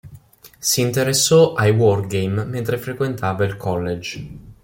Si 0.57 0.81
interessò 0.81 1.53
ai 1.53 1.69
wargame 1.69 2.43
mentre 2.45 2.79
frequentava 2.79 3.45
il 3.45 3.55
college. 3.55 4.29